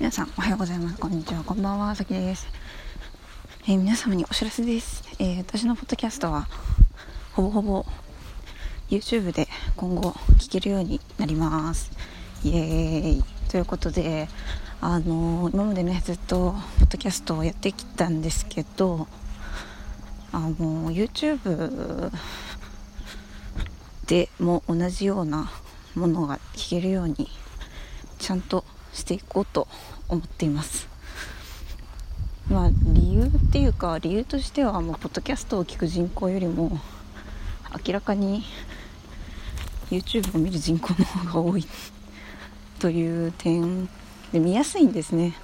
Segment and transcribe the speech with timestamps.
[0.00, 0.98] 皆さんおはようございます。
[0.98, 1.44] こんにちは。
[1.44, 1.94] こんばんは。
[1.94, 2.48] さきです、
[3.64, 6.48] えー、皆様にお知らせです、えー、私のポッドキャストは
[7.34, 7.84] ほぼほぼ
[8.88, 11.90] YouTube で今後聞けるようになります。
[12.42, 13.24] イエーイ。
[13.50, 14.28] ということで
[14.80, 19.06] あのー、今までねずっとポッドキャストをやってきたんですけど
[20.32, 22.10] あの YouTube
[24.06, 25.50] でも同じような
[25.94, 27.28] ものが聞けるように
[28.18, 29.68] ちゃんとしていこうと
[30.08, 30.88] 思っています。
[32.50, 36.80] まあ理由っていうか理由としてはもうポッドキャストを聞く人口よりも
[37.86, 38.42] 明らかに
[39.90, 41.64] YouTube を見る人口の方が多い
[42.80, 43.86] という点
[44.32, 45.34] で見やすいんですね。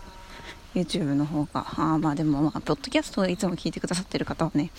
[0.74, 1.66] YouTube の方が。
[1.76, 4.70] あまあでもまあポッドキャストをいつも聞いてくださってる方はね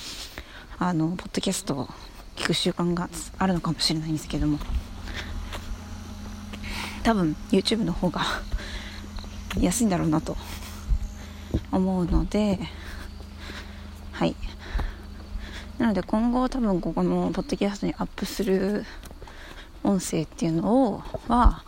[0.80, 1.88] あのポッドキャストを
[2.36, 4.60] 聞く習慣があるのかもしれないんですけども。
[7.04, 8.22] 多分 YouTube の方が
[9.60, 10.38] 安いんだろうなと
[11.72, 12.60] 思うので
[14.12, 14.36] はい。
[15.78, 18.84] なので今後多分ここのポッドキャストにアップする
[19.84, 21.64] 音声っていうのをは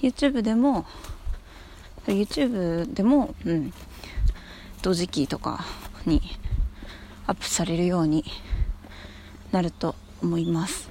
[0.00, 0.84] YouTube でも
[2.06, 3.72] YouTube でも、うん、
[4.82, 5.64] 同時期とか
[6.06, 6.22] に
[7.26, 8.24] アップされるように
[9.52, 10.90] なると思います。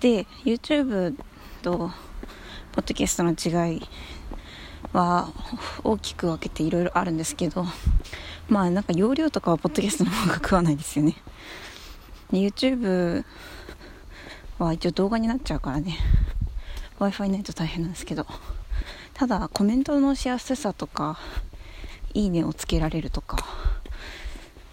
[0.00, 1.14] で YouTube
[1.62, 1.90] と
[2.72, 3.82] ポッドキャストの違い
[4.92, 5.32] は
[5.82, 7.64] 大きく分けていろいろあるんですけど
[8.48, 11.16] まあなんか容量とかはポッドキャストの方が食わないですよね。
[12.32, 13.24] YouTube
[14.58, 15.96] は一応動画になっちゃうからね。
[16.98, 18.26] W i f i ないと大変なんですけど
[19.14, 21.18] ただコメントのしやすさとか
[22.14, 23.44] いいねをつけられるとか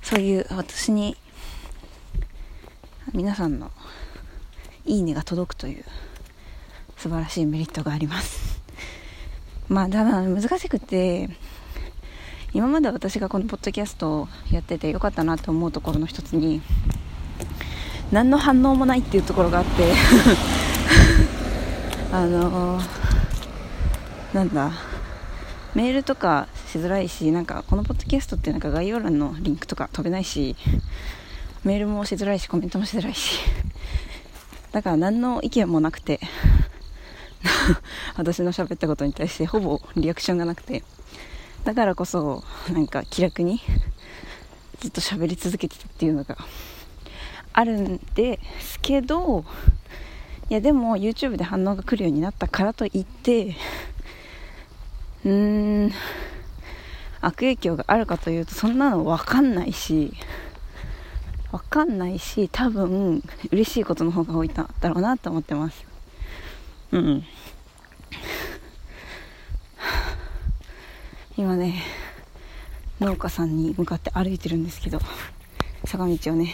[0.02, 1.18] そういう私に
[3.14, 3.72] 皆さんの
[4.86, 5.86] いいねが届くという
[6.98, 8.51] 素晴らしいメリットがあります。
[9.72, 11.30] まあただ難しくて
[12.54, 16.62] 今まで私がこのポッドキャストをやっててよかったなと思うところの一つに
[18.12, 19.94] 何の反応もないっていうところがあって
[22.12, 22.86] あのー、
[24.36, 24.74] なんだ
[25.74, 30.58] メールとかしづらいしなんかこのポッドキャストってなんか概要欄のリンクとか飛べないし
[31.64, 33.40] メールもしづらいしコメントもしづらいし。
[34.74, 36.20] だから何の意見もなくて。
[38.18, 40.84] 私の喋ったことに対してほぼリアクションがなくて。
[41.64, 43.62] だからこそなんか気楽に
[44.80, 46.36] ずっと喋り続けてたっていうのが
[47.54, 49.46] あるんですけど
[50.50, 53.56] いやでも YouTube で反応が来るようになったからといって
[55.24, 55.92] うーん
[57.22, 60.14] 悪影響があるかというとそんなの分かんないし
[61.52, 65.86] 分かんないし多分嬉しいことの方が多いんだろうなと思ってます。
[66.92, 67.24] うん。
[71.42, 71.82] 今ね
[73.00, 75.00] 農家さんに向かって歩いてるんですけど
[75.86, 76.54] 坂道をね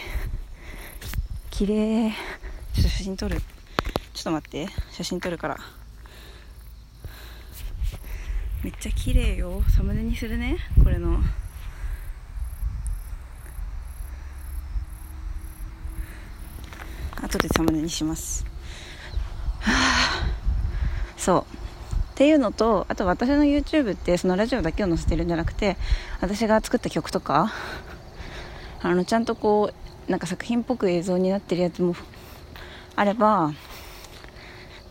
[1.58, 2.12] 綺麗。
[2.72, 3.40] ちょっと写真撮る。
[4.14, 4.68] ちょっと待って。
[4.92, 5.58] 写真撮るから。
[8.62, 9.60] めっちゃ綺麗よ。
[9.76, 10.56] サムネにするね。
[10.84, 11.18] これの。
[17.20, 18.46] 後でサムネにします。
[19.58, 20.28] はあ。
[21.16, 21.67] そう。
[22.18, 25.76] っていうのとあと私の YouTube ってそのラジオだけを載せてるんじゃなくて
[26.20, 27.52] 私が作った曲とか
[28.82, 29.70] あのちゃんとこ
[30.08, 31.94] うなんか作品っぽく映像になってるやつも
[32.96, 33.52] あれば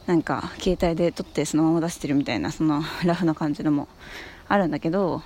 [0.06, 3.90] なんか携帯で撮ってそのまま出してるみたいなそのラフな感じのも
[4.48, 5.22] あるんだけど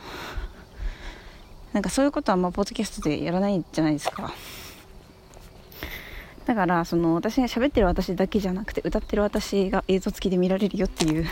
[1.71, 4.33] なんかそういうことはあんまポッドキャストでやらないじゃないですか。
[6.47, 11.27] だからその私が喋ってる私だけじゃなくて歌ってる私が映像付きで見られるよっていう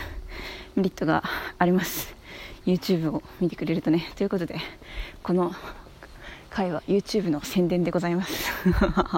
[0.76, 1.24] メリットが
[1.58, 2.14] あります。
[2.66, 4.10] YouTube を見てくれるとね。
[4.16, 4.58] ということで
[5.22, 5.52] この
[6.50, 8.50] 回は YouTube の宣伝でございます。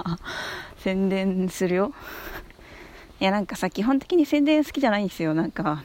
[0.78, 1.92] 宣伝するよ。
[3.20, 5.34] いやなんかさ基本的に宣伝好きじゃないんですよ。
[5.34, 5.82] なんか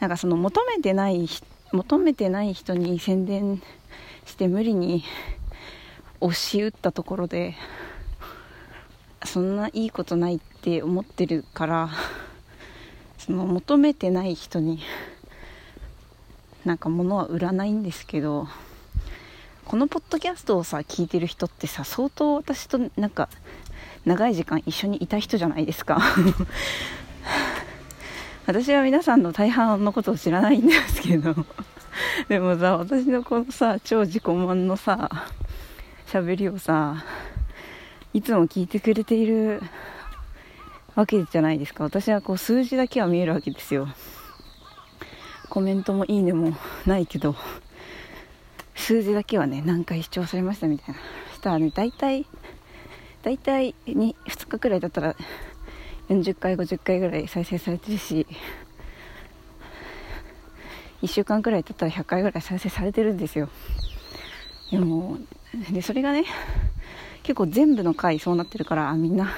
[0.00, 1.28] なんかその求めてない
[1.72, 3.62] 求めてない人に宣伝
[4.26, 5.04] して無理に
[6.20, 7.54] 押し打ったところで
[9.24, 11.90] そんないいことないって思ってるから
[13.26, 14.80] その求めてない人に
[16.66, 18.48] なんか物は売らないんですけど
[19.64, 23.28] このポッドキャストをさ聞いてる人ってさ相当私となんか
[24.04, 26.02] 長い時間一緒にいた人じゃないですか。
[28.44, 31.36] 私は皆さんの大半のことを知らないんですけど。
[32.28, 35.08] でもさ私のこのさ超自己満のさ
[36.08, 37.04] 喋りをさ
[38.12, 39.62] いつも聞いてくれている
[40.94, 41.84] わけじゃないですか。
[41.84, 43.88] 私はこう数字だけは見えるわけですよ。
[45.48, 46.56] コメントもいいねも
[46.86, 47.36] ないけど
[48.74, 51.00] 数字だけはね何回視聴されましたみたいな。
[51.34, 52.26] したらね大体
[53.22, 55.14] 大体 2, 2日くらいだったら
[56.08, 58.26] 40回50回ぐらい再生されてるし
[61.02, 63.48] 1週間くらい経ったら100回ぐらい再生されてるんですよ。
[64.70, 65.18] でも
[65.70, 66.24] でそれがね
[67.22, 69.30] 結構全部の回そうなってるからみんな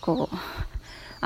[0.00, 0.36] こう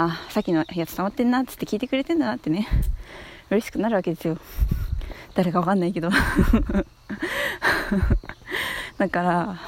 [0.01, 2.69] あさっきのやつ溜まってんなっつって聞いてくれてんだなってね。
[3.51, 4.39] 嬉しくなるわけですよ。
[5.35, 6.09] 誰かわかんないけど。
[8.97, 9.59] だから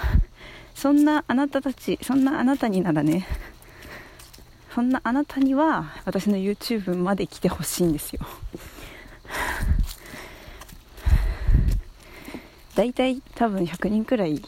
[0.76, 3.26] そんなあなたたちそんなあなたにならね。
[4.72, 8.20] そんなあなたには私の YouTube まで来てほしいんですよ。
[12.76, 14.40] 大体多分100人くらい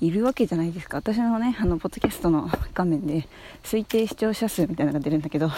[0.00, 0.96] いるわけじゃないですか。
[0.96, 3.28] 私のねあのポッドキャストの画面で
[3.62, 5.50] 推定視聴者数みたいなのが出るんだけど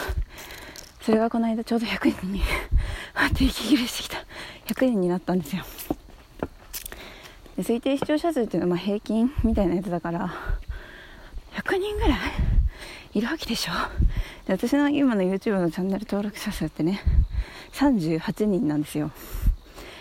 [1.00, 2.42] それがこの間ちょうど100人に
[3.34, 4.18] 定期切れしてきた。
[4.66, 5.64] 100人になったんですよ。
[7.56, 10.32] で推定視聴者数っていうのはま平均みたいなやつだから
[11.54, 12.18] 100人ぐらい
[13.14, 13.72] いるわけでしょ。
[14.46, 17.00] で私の今の YouTube のチャンネル登録者数ってね
[17.74, 19.12] 38人なんですよ。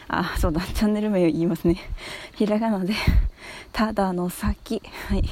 [0.07, 1.77] あそうだチャンネル名を言いますね。
[2.35, 2.93] ひらがなで。
[3.71, 4.81] ただの先。
[5.07, 5.23] はい。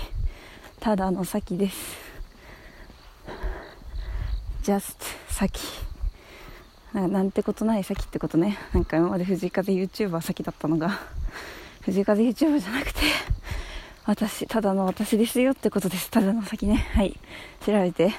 [0.80, 1.98] ただの先です。
[4.64, 4.96] Just
[5.30, 5.62] 先。
[6.94, 8.58] なんなんてことない先ってことね。
[8.74, 11.00] なんか今まで藤井風 YouTuber 先だったのが。
[11.82, 13.00] 藤井風 YouTuber じゃなくて
[14.06, 16.10] 私ただの私ですよってことです。
[16.10, 16.88] ただの先ね。
[16.94, 17.20] はい。
[17.66, 18.12] 調べて。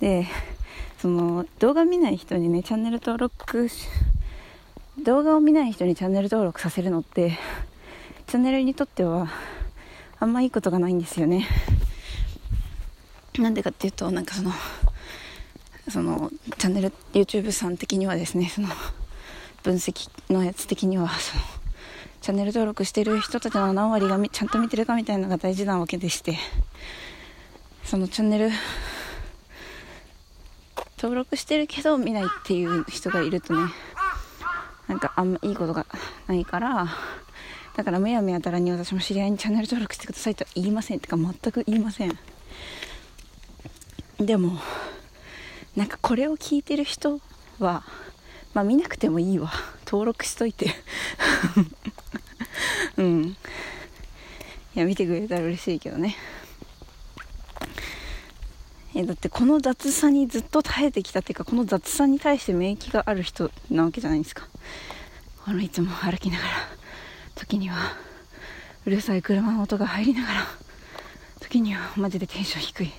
[0.00, 0.26] で
[0.98, 3.68] その動画見ない人にねチャンネル登録
[5.04, 7.38] 動画を見ない人にチャンネル登録させるのって
[8.28, 9.26] チャンネルにとっては
[10.20, 11.48] あんまいいことがないんですよね。
[13.38, 14.52] なんでかっていうとなんかその
[15.88, 18.68] そのチャンネル YouTube さん的にはですねその
[19.62, 21.42] 分析のやつ的にはその
[22.20, 26.36] チャンネル登録してる人たちの何割がちゃんと見てるかみたいなのが大事なわけでして
[27.84, 28.50] そのチャンネル
[30.98, 33.72] 登録してるけど見ないっていう人がいるとね
[34.86, 35.86] なんかあんまいいことが
[36.26, 36.88] ないから
[37.78, 40.96] だからむやみやたらに私も知り合いにチャンネル登録してくださいとは言いません。
[40.96, 42.18] ってか全く言いません。
[44.18, 44.58] でも
[45.76, 47.20] なんかこれを聞いてる人
[47.60, 47.84] は
[48.52, 49.52] まあ見なくてもいいわ。
[49.86, 50.74] 登録しといて。
[52.98, 53.36] うん。
[54.74, 56.16] いや見てくれたら嬉しいけどね。
[58.96, 64.48] えだってこの雑さにずっと耐えてきたっていうかこの雑さに対して免疫がある人なわけじゃないですか。
[65.44, 66.77] あのいつも歩きながら。
[67.38, 67.76] 時には
[68.84, 70.40] うるさい車の音が入りながら
[71.40, 72.92] 時にはマジでテンション低い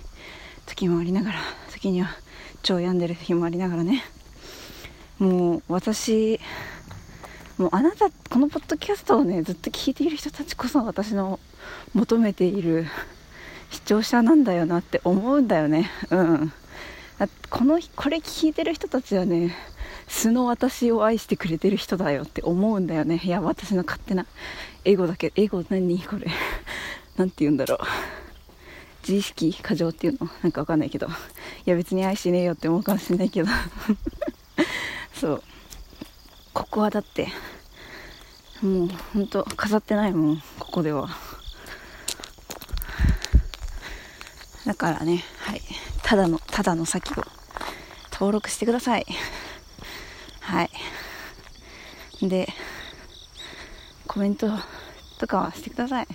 [0.66, 1.40] 時もありながら
[1.72, 2.08] 時には
[2.64, 4.04] 超病んでる日もありながらね。
[5.20, 6.40] もう私
[7.58, 11.40] もうあなたこのポッドキャストをねずっと聞いている人たちこそ私の
[11.94, 12.86] 求めている
[13.70, 15.92] 視聴者なんだよなって思うんだよね。
[16.10, 16.54] うん。
[17.50, 19.54] このこれ聞いてる人たちはね
[20.10, 23.22] 素の私を愛してくれてる人だよって思うんだよね。
[23.24, 24.26] いや私の勝手な
[24.84, 25.32] エゴだけ。
[25.36, 26.00] エゴ何？
[26.02, 26.28] これ。
[27.16, 27.80] 何て言うんだろう。
[29.04, 30.30] 自意識過剰っていうの？
[30.42, 31.08] なんかわかんないけど。
[31.08, 31.12] い
[31.66, 33.50] や別に愛しねえよって思うかもしれないけど。
[35.14, 35.44] そう。
[36.54, 37.28] ここはだって
[38.62, 40.44] もうほんと飾ってないもん。
[40.58, 41.08] ここでは。
[44.66, 45.62] だからねはい。
[46.02, 47.24] ただのただの先を
[48.12, 49.06] 登録してください。
[52.22, 52.50] で
[54.08, 54.50] コメント
[55.20, 56.08] とかはしてください。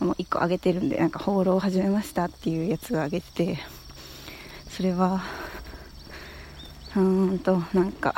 [0.00, 3.58] もう1個あげてるんでなんか放浪始めましたっていうやつがあげてて
[4.68, 5.20] それは
[6.96, 8.14] うーんとなんか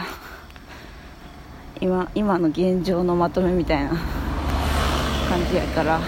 [1.80, 3.90] 今今の現状のまとめみたいな
[5.28, 5.98] 感じやから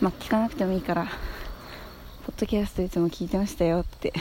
[0.00, 4.12] まあ聞かなくてもいいからポッドキャストいつも聞いてましたよって。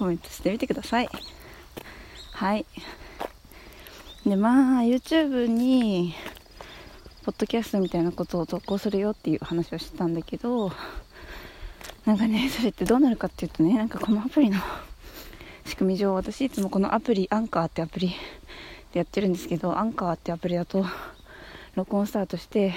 [0.00, 1.10] コメントしてみてください。
[2.32, 2.64] はい。
[4.24, 6.14] でまあ YouTube に
[7.22, 10.72] ポッドキャストみたいなことを投稿するよっていう話をしてたんだけど
[12.06, 14.58] なんかねそれってどうなるかっていうとねなんかこのアプリの
[15.66, 18.14] 仕組み上私いつもこのアプリアンカーってアプリで
[19.00, 20.86] やってるんですけどアンカーってアプリだと
[21.74, 22.72] 録音スタートして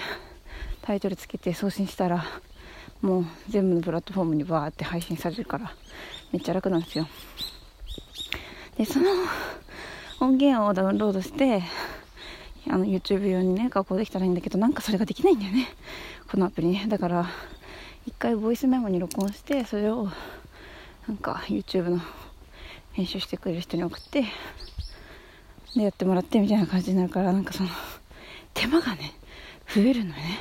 [0.81, 2.25] タイトルつけて送信したら
[3.01, 5.73] もう全部のプラットフォームにバーって配信されるから
[6.33, 7.07] めっちゃ楽なんですよ。
[8.77, 9.05] でその
[10.19, 11.61] 音源をダウンロードして
[12.67, 15.67] あの YouTube 用にね加工できたらいいんだけどなんかそれができないんだよね。
[16.29, 16.85] このアプリね。
[16.87, 17.29] だから
[18.07, 20.09] 一回ボイスメモに録音してそれを
[21.07, 22.01] なんか YouTube の
[22.93, 24.25] 編集してくれる人に送って
[25.75, 27.69] でやってもらってみたいな感じになるからなんかその
[28.53, 29.13] 手間がね
[29.73, 30.39] 増えるのよね。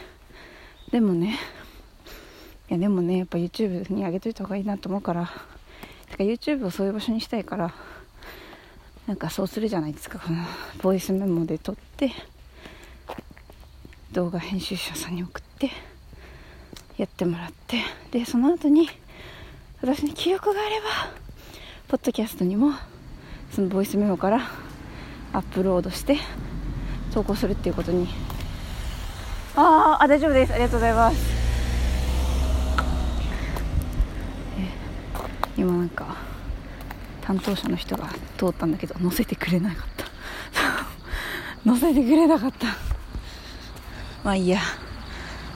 [0.91, 1.39] でもね
[2.71, 5.31] いやでもねやっぱ YouTube に上げといた方がいいなと思うから
[6.23, 7.75] か YouTube をそういう場所にしたいから
[9.07, 10.19] なんかそうするじゃないですか。
[10.21, 10.45] この
[10.81, 12.13] ボイスメモで撮って
[14.13, 15.71] 動画編集者さんに送って
[16.97, 17.79] やってもらって
[18.11, 18.89] でその後に
[19.81, 20.87] 私に記憶があれば
[21.89, 22.73] ポッドキャストにも
[23.51, 24.49] そのボイスメモから
[25.33, 26.19] アップロードして
[27.13, 28.09] 投稿するっていうことに。
[29.55, 30.53] ああ大丈夫です。
[30.53, 31.42] ありがとうございます。
[35.57, 36.17] 今なんか
[37.21, 40.07] 担当者の人が通ったんだけど乗せてくれなかった。
[41.65, 42.67] 乗せてくれなかった。
[44.25, 44.61] まあいいや。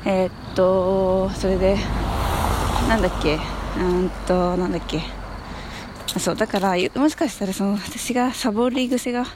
[0.05, 1.77] えー、っとそれで
[2.89, 3.39] なんだっけ？
[3.79, 5.03] うんとなんだっけ？
[6.19, 9.27] そうだからもしかしたらその私がサボり癖が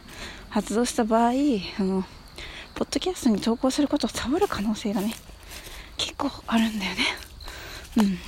[0.49, 2.05] 発動した場合あの
[2.75, 5.13] ポッドキャストに投稿することをサボる可能性がね
[5.97, 6.99] 結構あるんだよね。
[7.99, 8.19] うん。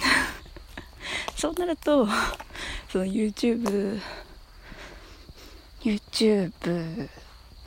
[1.42, 2.06] そうなると
[2.88, 4.00] その YouTube
[5.82, 7.08] YouTube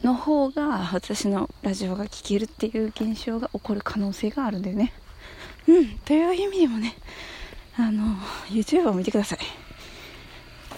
[0.02, 4.94] の方が私のラジオが聴けるっていう現象が起こる可能性があるんだよね。
[5.68, 6.96] うんという意味でもね
[7.78, 8.16] あの
[8.48, 9.40] YouTube を見てください。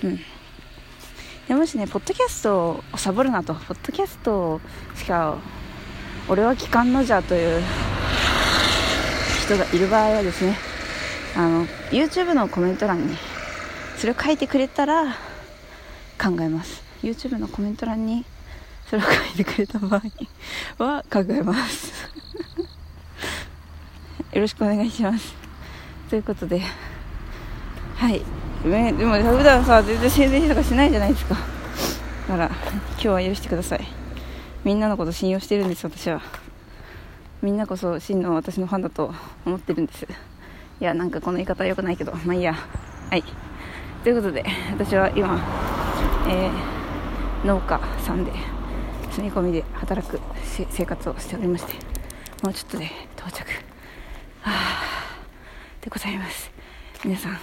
[0.03, 0.19] うん。
[1.47, 3.53] でもしねポッドキャストをサボるなと。
[3.53, 4.59] ポッドキャスト
[4.95, 5.37] しか
[6.27, 7.63] 俺は聞かんのじゃという
[9.45, 10.66] 人がいる場合はですね
[11.37, 13.15] あの YouTube のコメント欄に
[13.95, 15.15] それを書いてくれたら
[16.19, 16.81] 考えます。
[17.03, 18.25] YouTube のコメント欄に
[18.87, 20.01] それを書いてくれた場合
[20.83, 21.93] は考えます。
[24.33, 25.35] よろしくお願いします。
[26.09, 26.59] ということで
[27.97, 28.23] はい。
[28.65, 31.35] ね、でも普段さ全然宣伝とかしないじゃないですか。
[32.27, 33.87] だから今日は許してください。
[34.63, 36.19] みんなのこと信用してるんです私は。
[37.43, 39.13] みんなこそ真の私のファンだと
[39.45, 40.07] 思ってるんです。
[40.79, 42.53] いやなんかこの言い方は良くないけどまあいいや。
[42.53, 43.23] はい。
[44.03, 45.39] ということで私は今、
[46.29, 48.31] えー、農家さんで
[49.11, 50.19] 住み込みで働く
[50.69, 51.73] 生活をしておりまして
[52.43, 52.85] もうちょっとで
[53.17, 53.49] 到着。
[54.41, 55.17] はあ
[55.81, 56.51] でございます。
[57.03, 57.39] 皆さん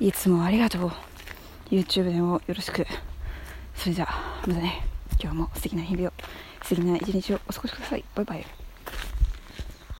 [0.00, 0.92] いつもありがとう。
[1.70, 2.86] YouTube でもよろしく。
[3.74, 4.84] それじゃあまたね。
[5.20, 6.12] 今日も素敵な日々を
[6.62, 8.04] 素敵な一日をお過ごしください。
[8.14, 8.61] バイバイ。